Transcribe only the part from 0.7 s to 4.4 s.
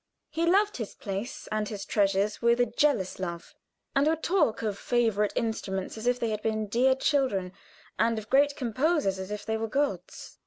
his place and his treasures with a jealous love, and would